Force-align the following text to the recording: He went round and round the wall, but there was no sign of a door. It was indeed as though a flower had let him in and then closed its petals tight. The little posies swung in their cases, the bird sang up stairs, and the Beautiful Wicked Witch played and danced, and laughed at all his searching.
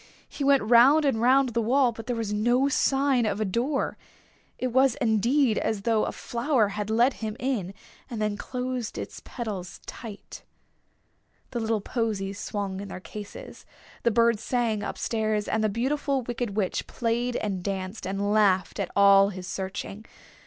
He 0.27 0.43
went 0.43 0.63
round 0.63 1.05
and 1.05 1.21
round 1.21 1.49
the 1.49 1.61
wall, 1.61 1.91
but 1.91 2.07
there 2.07 2.15
was 2.15 2.33
no 2.33 2.67
sign 2.67 3.27
of 3.27 3.39
a 3.39 3.45
door. 3.45 3.99
It 4.57 4.69
was 4.69 4.95
indeed 4.95 5.59
as 5.59 5.83
though 5.83 6.05
a 6.05 6.11
flower 6.11 6.69
had 6.69 6.89
let 6.89 7.13
him 7.21 7.37
in 7.39 7.75
and 8.09 8.19
then 8.19 8.35
closed 8.35 8.97
its 8.97 9.21
petals 9.23 9.79
tight. 9.85 10.41
The 11.51 11.59
little 11.59 11.81
posies 11.81 12.39
swung 12.39 12.79
in 12.81 12.87
their 12.87 12.99
cases, 12.99 13.63
the 14.01 14.09
bird 14.09 14.39
sang 14.39 14.81
up 14.81 14.97
stairs, 14.97 15.47
and 15.47 15.63
the 15.63 15.69
Beautiful 15.69 16.23
Wicked 16.23 16.57
Witch 16.57 16.87
played 16.87 17.35
and 17.35 17.61
danced, 17.61 18.07
and 18.07 18.33
laughed 18.33 18.79
at 18.79 18.89
all 18.95 19.29
his 19.29 19.45
searching. 19.45 20.07